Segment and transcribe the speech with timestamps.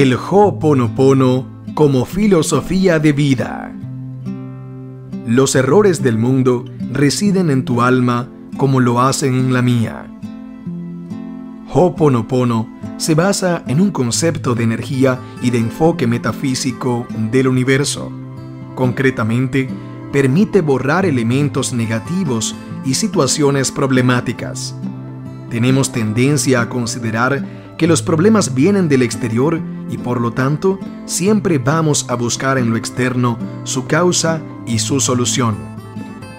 [0.00, 3.74] El Ho'oponopono como filosofía de vida.
[5.26, 10.06] Los errores del mundo residen en tu alma como lo hacen en la mía.
[11.74, 18.12] Ho'oponopono se basa en un concepto de energía y de enfoque metafísico del universo.
[18.76, 19.68] Concretamente,
[20.12, 24.76] permite borrar elementos negativos y situaciones problemáticas.
[25.50, 27.44] Tenemos tendencia a considerar
[27.76, 32.70] que los problemas vienen del exterior y por lo tanto siempre vamos a buscar en
[32.70, 35.56] lo externo su causa y su solución.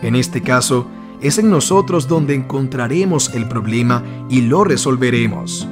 [0.01, 0.87] En este caso,
[1.21, 5.67] es en nosotros donde encontraremos el problema y lo resolveremos.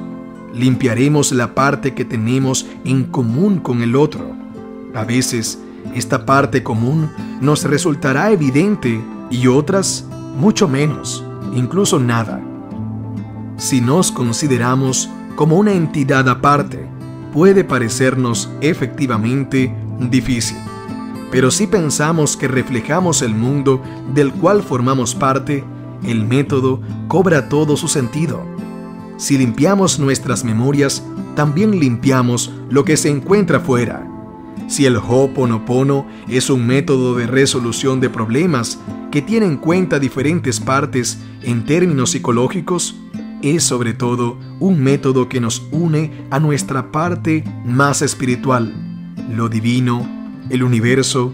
[0.52, 4.30] Limpiaremos la parte que tenemos en común con el otro.
[4.94, 5.58] A veces,
[5.94, 12.42] esta parte común nos resultará evidente y otras mucho menos, incluso nada.
[13.56, 16.88] Si nos consideramos como una entidad aparte,
[17.32, 19.74] puede parecernos efectivamente
[20.10, 20.58] difícil.
[21.30, 23.82] Pero si pensamos que reflejamos el mundo
[24.14, 25.64] del cual formamos parte,
[26.04, 28.42] el método cobra todo su sentido.
[29.18, 31.04] Si limpiamos nuestras memorias,
[31.34, 34.06] también limpiamos lo que se encuentra fuera.
[34.68, 38.78] Si el Ho'oponopono es un método de resolución de problemas
[39.10, 42.94] que tiene en cuenta diferentes partes en términos psicológicos,
[43.42, 48.72] es sobre todo un método que nos une a nuestra parte más espiritual,
[49.30, 50.06] lo divino,
[50.50, 51.32] el universo,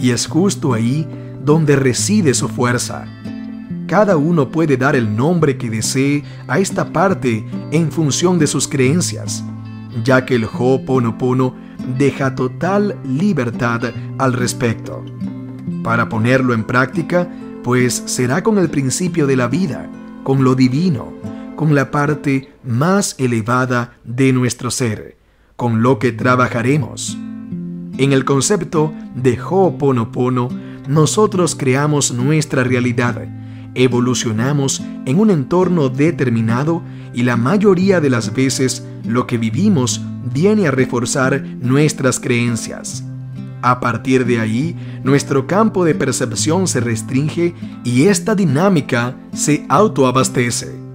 [0.00, 1.06] y es justo ahí
[1.44, 3.06] donde reside su fuerza.
[3.86, 8.66] Cada uno puede dar el nombre que desee a esta parte en función de sus
[8.66, 9.44] creencias,
[10.02, 11.54] ya que el Ho'oponopono
[11.96, 13.82] deja total libertad
[14.18, 15.04] al respecto.
[15.84, 17.28] Para ponerlo en práctica,
[17.62, 19.88] pues será con el principio de la vida,
[20.24, 21.12] con lo divino,
[21.56, 25.16] con la parte más elevada de nuestro ser,
[25.56, 27.16] con lo que trabajaremos.
[27.98, 30.50] En el concepto de Ho'oponopono,
[30.86, 33.26] nosotros creamos nuestra realidad,
[33.74, 36.82] evolucionamos en un entorno determinado
[37.14, 40.02] y la mayoría de las veces lo que vivimos
[40.32, 43.02] viene a reforzar nuestras creencias.
[43.62, 50.85] A partir de ahí, nuestro campo de percepción se restringe y esta dinámica se autoabastece.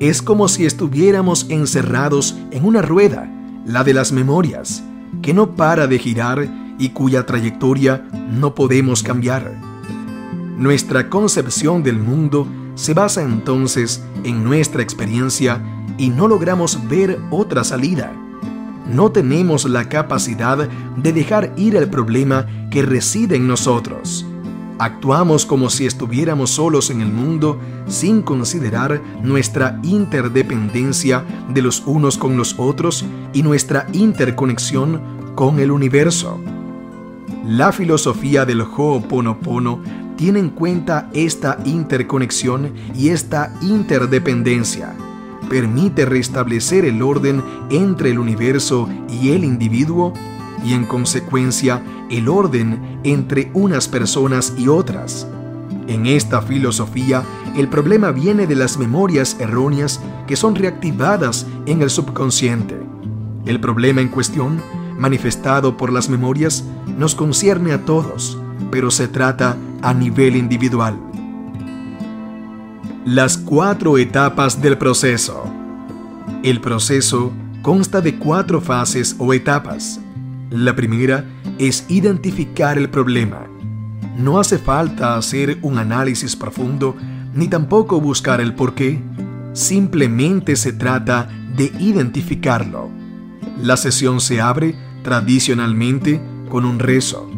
[0.00, 3.28] Es como si estuviéramos encerrados en una rueda,
[3.66, 4.84] la de las memorias,
[5.22, 6.48] que no para de girar
[6.78, 9.58] y cuya trayectoria no podemos cambiar.
[10.56, 15.60] Nuestra concepción del mundo se basa entonces en nuestra experiencia
[15.98, 18.12] y no logramos ver otra salida.
[18.88, 24.27] No tenemos la capacidad de dejar ir el problema que reside en nosotros.
[24.78, 27.58] Actuamos como si estuviéramos solos en el mundo
[27.88, 35.00] sin considerar nuestra interdependencia de los unos con los otros y nuestra interconexión
[35.34, 36.38] con el universo.
[37.44, 39.80] La filosofía del Ho'oponopono
[40.16, 44.94] tiene en cuenta esta interconexión y esta interdependencia.
[45.48, 50.12] Permite restablecer el orden entre el universo y el individuo
[50.64, 55.26] y en consecuencia el orden entre unas personas y otras.
[55.86, 57.22] En esta filosofía,
[57.56, 62.78] el problema viene de las memorias erróneas que son reactivadas en el subconsciente.
[63.46, 64.60] El problema en cuestión,
[64.98, 66.64] manifestado por las memorias,
[66.98, 68.38] nos concierne a todos,
[68.70, 70.98] pero se trata a nivel individual.
[73.06, 75.44] Las cuatro etapas del proceso.
[76.42, 77.32] El proceso
[77.62, 80.00] consta de cuatro fases o etapas.
[80.50, 81.26] La primera
[81.58, 83.46] es identificar el problema.
[84.16, 86.96] No hace falta hacer un análisis profundo
[87.34, 89.00] ni tampoco buscar el por qué.
[89.52, 92.88] Simplemente se trata de identificarlo.
[93.62, 97.30] La sesión se abre tradicionalmente con un rezo.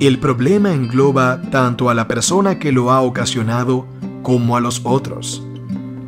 [0.00, 3.86] El problema engloba tanto a la persona que lo ha ocasionado
[4.22, 5.44] como a los otros.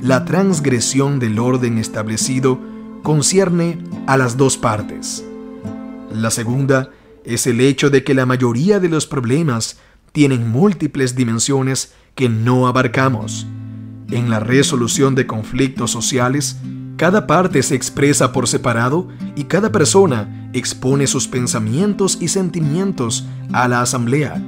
[0.01, 2.59] La transgresión del orden establecido
[3.03, 5.25] concierne a las dos partes.
[6.13, 6.91] La segunda
[7.25, 9.79] es el hecho de que la mayoría de los problemas
[10.13, 13.47] tienen múltiples dimensiones que no abarcamos.
[14.11, 16.57] En la resolución de conflictos sociales,
[16.97, 23.69] cada parte se expresa por separado y cada persona expone sus pensamientos y sentimientos a
[23.69, 24.43] la asamblea.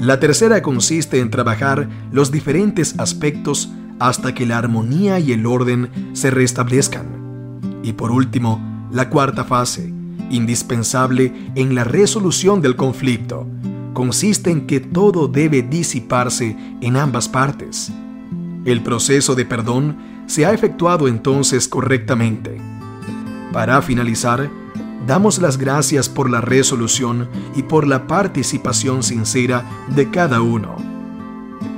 [0.00, 5.90] La tercera consiste en trabajar los diferentes aspectos hasta que la armonía y el orden
[6.14, 7.60] se restablezcan.
[7.82, 9.92] Y por último, la cuarta fase,
[10.30, 13.46] indispensable en la resolución del conflicto,
[13.92, 17.92] consiste en que todo debe disiparse en ambas partes.
[18.64, 19.96] El proceso de perdón
[20.26, 22.60] se ha efectuado entonces correctamente.
[23.52, 24.50] Para finalizar,
[25.06, 30.76] damos las gracias por la resolución y por la participación sincera de cada uno.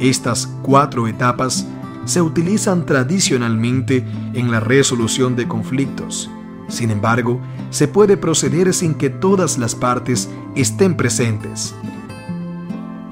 [0.01, 1.67] Estas cuatro etapas
[2.05, 4.05] se utilizan tradicionalmente
[4.35, 6.31] en la resolución de conflictos.
[6.73, 7.39] Sin embargo,
[7.69, 11.75] se puede proceder sin que todas las partes estén presentes.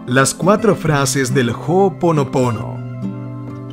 [0.06, 2.78] Las cuatro frases del Ho'oponopono.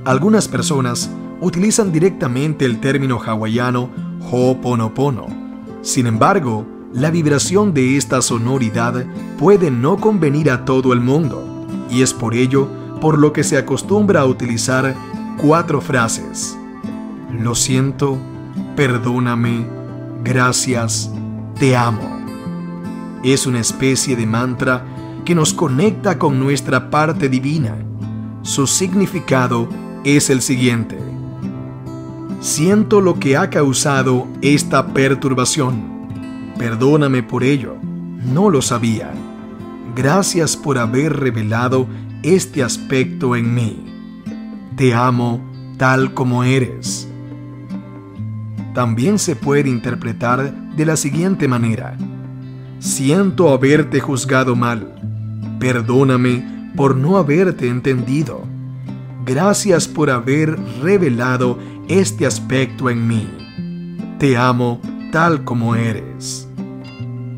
[0.04, 3.90] Algunas personas utilizan directamente el término hawaiano
[4.30, 5.28] Ho'oponopono.
[5.82, 9.06] Sin embargo, la vibración de esta sonoridad
[9.40, 12.68] puede no convenir a todo el mundo, y es por ello
[13.00, 14.96] por lo que se acostumbra a utilizar
[15.38, 16.58] cuatro frases.
[17.32, 18.18] Lo siento,
[18.76, 19.77] perdóname,
[20.28, 21.10] gracias,
[21.58, 22.02] te amo.
[23.24, 24.86] Es una especie de mantra
[25.26, 27.76] que nos conecta con nuestra parte divina.
[28.42, 29.68] Su significado
[30.04, 30.98] es el siguiente.
[32.42, 36.54] Siento lo que ha causado esta perturbación.
[36.58, 37.76] Perdóname por ello.
[37.82, 39.12] No lo sabía.
[39.96, 41.88] Gracias por haber revelado
[42.22, 43.86] este aspecto en mí.
[44.76, 45.42] Te amo
[45.78, 47.07] tal como eres.
[48.78, 51.98] También se puede interpretar de la siguiente manera.
[52.78, 54.94] Siento haberte juzgado mal
[55.60, 58.44] Perdóname por no haberte entendido.
[59.26, 61.58] Gracias por haber revelado
[61.88, 63.28] este aspecto en mí.
[64.20, 64.80] Te amo
[65.12, 66.48] tal como eres.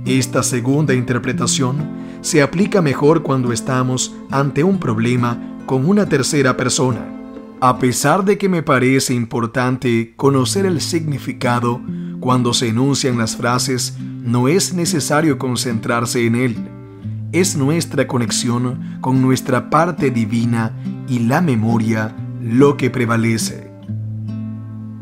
[0.05, 1.77] Esta segunda interpretación
[2.19, 7.18] se aplica mejor cuando estamos ante un problema con una tercera persona.
[7.61, 11.81] A pesar de que me parece importante conocer el significado
[12.19, 16.55] cuando se enuncian las frases, no es necesario concentrarse en él
[17.31, 20.73] es nuestra conexión con nuestra parte divina
[21.07, 23.71] y la memoria lo que prevalece.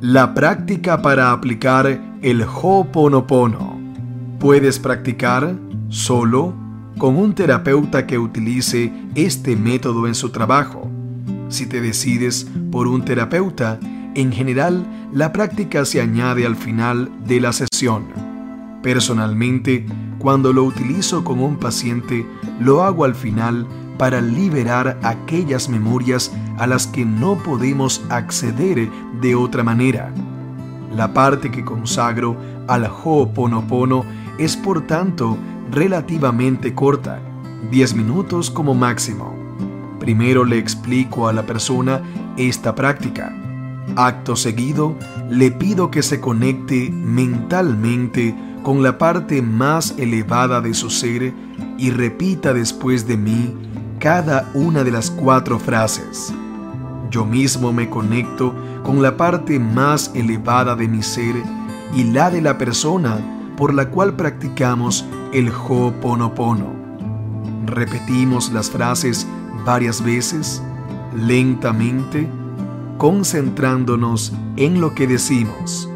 [0.01, 3.77] La práctica para aplicar el Ho'oponopono.
[4.39, 5.55] Puedes practicar
[5.89, 6.53] solo
[6.97, 10.91] con un terapeuta que utilice este método en su trabajo.
[11.49, 13.79] Si te decides por un terapeuta,
[14.15, 18.05] en general la práctica se añade al final de la sesión.
[18.83, 19.85] Personalmente,
[20.19, 22.25] cuando lo utilizo con un paciente,
[22.59, 23.67] lo hago al final
[23.97, 28.89] para liberar aquellas memorias a las que no podemos acceder
[29.21, 30.11] de otra manera.
[30.95, 34.03] La parte que consagro al Ho'oponopono
[34.37, 35.37] es por tanto
[35.71, 37.19] relativamente corta,
[37.71, 39.36] 10 minutos como máximo.
[40.07, 42.01] Primero le explico a la persona
[42.37, 43.35] esta práctica.
[43.97, 44.95] Acto seguido,
[45.29, 48.33] le pido que se conecte mentalmente
[48.63, 51.33] con la parte más elevada de su ser
[51.77, 53.53] y repita después de mí
[53.99, 56.33] cada una de las cuatro frases.
[57.11, 58.55] Yo mismo me conecto
[58.85, 61.35] con la parte más elevada de mi ser
[61.93, 63.19] y la de la persona
[63.57, 66.77] por la cual practicamos el Ho'oponopono.
[67.65, 69.27] Repetimos las frases
[69.67, 70.63] varias veces,
[71.15, 72.27] lentamente,
[72.97, 75.87] concentrándonos en lo que decimos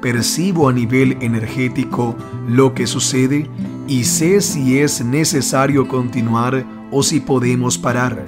[0.00, 2.16] percibo a nivel energético
[2.48, 3.48] lo que sucede
[3.86, 8.24] y sé si es necesario continuar o si podemos parar.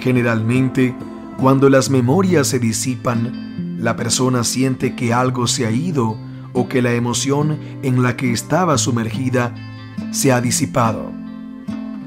[0.00, 0.94] Generalmente,
[1.38, 6.16] cuando las memorias se disipan, la persona siente que algo se ha ido
[6.52, 9.54] o que la emoción en la que estaba sumergida
[10.10, 11.10] se ha disipado.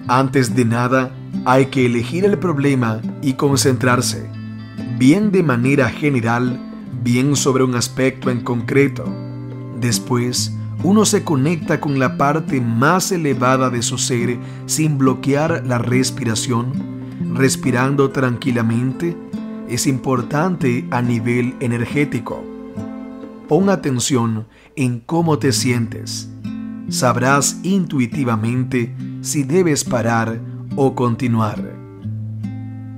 [0.07, 1.11] Antes de nada,
[1.43, 4.29] hay que elegir el problema y concentrarse,
[4.97, 6.59] bien de manera general,
[7.03, 9.05] bien sobre un aspecto en concreto.
[9.79, 15.77] Después, uno se conecta con la parte más elevada de su ser sin bloquear la
[15.77, 16.73] respiración,
[17.33, 19.17] respirando tranquilamente,
[19.67, 22.43] es importante a nivel energético.
[23.47, 26.29] Pon atención en cómo te sientes.
[26.89, 30.39] Sabrás intuitivamente si debes parar
[30.75, 31.85] o continuar.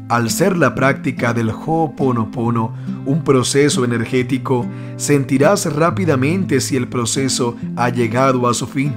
[0.09, 2.73] Al ser la práctica del Ho'oponopono
[3.05, 8.93] un proceso energético, sentirás rápidamente si el proceso ha llegado a su fin,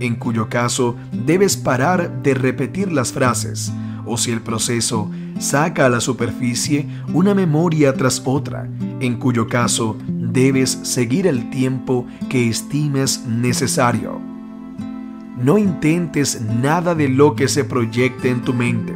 [0.00, 3.70] en cuyo caso debes parar de repetir las frases,
[4.06, 8.66] o si el proceso saca a la superficie una memoria tras otra,
[9.00, 14.35] en cuyo caso debes seguir el tiempo que estimes necesario.
[15.36, 18.94] No intentes nada de lo que se proyecte en tu mente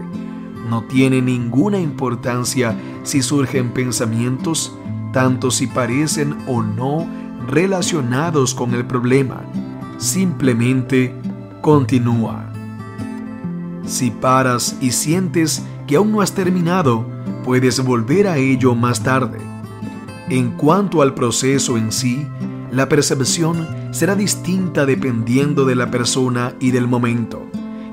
[0.70, 4.72] no tiene ninguna importancia si surgen pensamientos,
[5.12, 7.06] tanto si parecen o no
[7.48, 9.42] relacionados con el problema.
[9.98, 11.12] Simplemente
[11.60, 12.46] continúa.
[13.84, 17.04] Si paras y sientes que aún no has terminado,
[17.44, 19.38] puedes volver a ello más tarde.
[20.28, 22.24] En cuanto al proceso en sí,
[22.70, 27.42] la percepción será distinta dependiendo de la persona y del momento.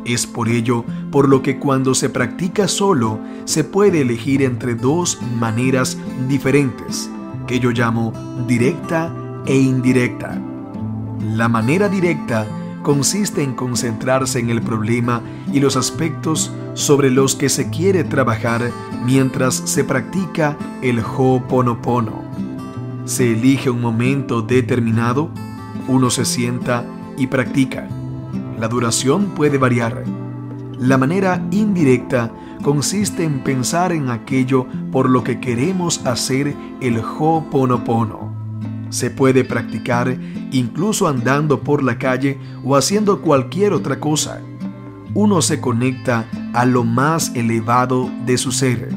[0.06, 5.20] Es por ello por lo que cuando se practica solo se puede elegir entre dos
[5.38, 5.98] maneras
[6.30, 7.10] diferentes,
[7.46, 8.14] que yo llamo
[8.48, 9.14] directa
[9.46, 10.42] e indirecta.
[11.22, 12.48] La manera directa
[12.84, 18.72] consiste en concentrarse en el problema y los aspectos sobre los que se quiere trabajar
[19.04, 22.24] mientras se practica el Ho'oponopono.
[23.04, 25.32] Se elige un momento determinado,
[25.88, 26.86] uno se sienta
[27.18, 27.88] y practica.
[28.60, 30.04] La duración puede variar.
[30.80, 38.36] La manera indirecta consiste en pensar en aquello por lo que queremos hacer el Ho'oponopono.
[38.90, 40.18] Se puede practicar
[40.52, 44.42] incluso andando por la calle o haciendo cualquier otra cosa.
[45.14, 48.90] Uno se conecta a lo más elevado de su ser.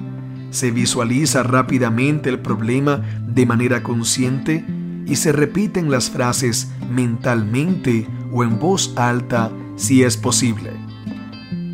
[0.51, 4.65] Se visualiza rápidamente el problema de manera consciente
[5.11, 10.71] y se repiten las frases mentalmente o en voz alta si es posible.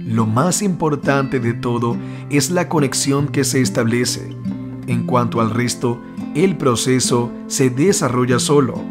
[0.06, 1.98] Lo más importante de todo
[2.30, 4.34] es la conexión que se establece.
[4.86, 6.00] En cuanto al resto,
[6.34, 8.82] el proceso se desarrolla solo.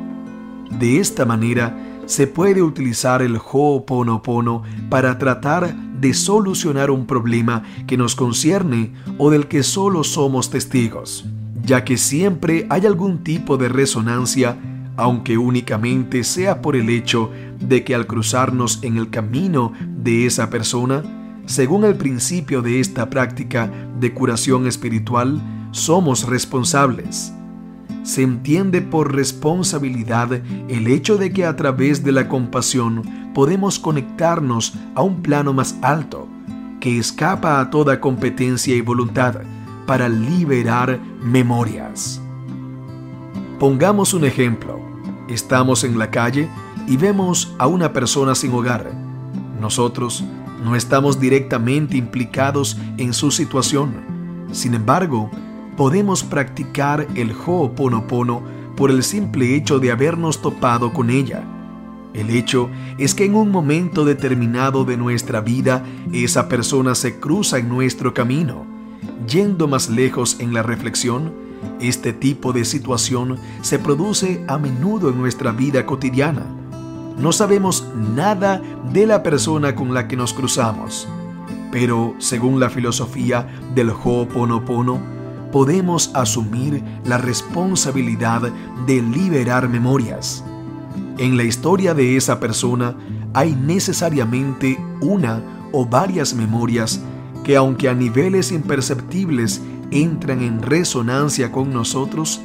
[0.78, 1.75] De esta manera,
[2.06, 9.32] se puede utilizar el Ho'oponopono para tratar de solucionar un problema que nos concierne o
[9.32, 11.25] del que solo somos testigos,
[11.65, 14.57] ya que siempre hay algún tipo de resonancia
[14.98, 20.50] aunque únicamente sea por el hecho de que al cruzarnos en el camino de esa
[20.50, 21.03] persona,
[21.45, 25.41] según el principio de esta práctica de curación espiritual,
[25.72, 27.34] somos responsables.
[28.03, 30.31] Se entiende por responsabilidad
[30.69, 33.01] el hecho de que a través de la compasión
[33.34, 36.27] podemos conectarnos a un plano más alto,
[36.79, 39.41] que escapa a toda competencia y voluntad,
[39.86, 42.22] para liberar memorias.
[43.60, 44.80] Pongamos un ejemplo.
[45.30, 46.50] Estamos en la calle
[46.88, 48.92] y vemos a una persona sin hogar.
[49.60, 50.24] Nosotros
[50.63, 53.94] no estamos directamente implicados en su situación.
[54.51, 55.30] Sin embargo,
[55.77, 58.44] podemos practicar el Ho'oponopono
[58.75, 61.44] por el simple hecho de habernos topado con ella.
[62.13, 67.58] El hecho es que en un momento determinado de nuestra vida esa persona se cruza
[67.58, 68.75] en nuestro camino.
[69.28, 71.34] Yendo más lejos en la reflexión,
[71.80, 76.44] este tipo de situación se produce a menudo en nuestra vida cotidiana.
[77.18, 78.62] No sabemos nada
[78.92, 81.08] de la persona con la que nos cruzamos,
[81.72, 85.00] pero según la filosofía del Ho'oponopono,
[85.52, 88.42] podemos asumir la responsabilidad
[88.86, 90.44] de liberar memorias.
[91.18, 92.96] En la historia de esa persona
[93.34, 97.02] hay necesariamente una o varias memorias
[97.46, 99.62] que aunque a niveles imperceptibles
[99.92, 102.42] entran en resonancia con nosotros,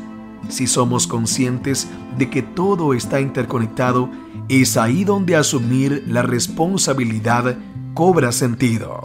[0.50, 1.88] si somos conscientes
[2.18, 4.10] de que todo está interconectado,
[4.50, 7.56] es ahí donde asumir la responsabilidad
[7.94, 9.00] cobra sentido.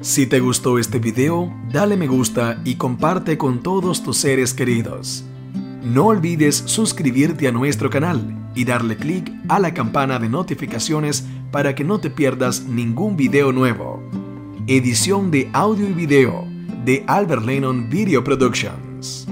[0.00, 5.24] Si te gustó este video, dale me gusta y comparte con todos tus seres queridos.
[5.84, 11.76] No olvides suscribirte a nuestro canal y darle clic a la campana de notificaciones para
[11.76, 14.25] que no te pierdas ningún video nuevo.
[14.68, 16.44] Edición de audio y video
[16.84, 19.28] de Albert Lennon Video Productions.